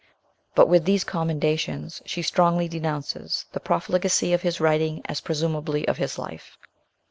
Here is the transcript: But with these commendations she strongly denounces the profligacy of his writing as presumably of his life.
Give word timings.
But 0.55 0.67
with 0.67 0.85
these 0.85 1.03
commendations 1.03 2.01
she 2.07 2.23
strongly 2.23 2.67
denounces 2.67 3.45
the 3.51 3.59
profligacy 3.59 4.33
of 4.33 4.41
his 4.41 4.59
writing 4.59 5.03
as 5.05 5.21
presumably 5.21 5.87
of 5.87 5.97
his 5.97 6.17
life. 6.17 6.57